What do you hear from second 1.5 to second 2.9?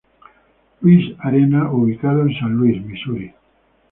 ubicado en San Luis,